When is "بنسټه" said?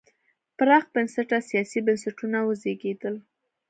0.93-1.37